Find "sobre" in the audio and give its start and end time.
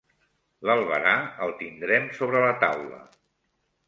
2.21-2.41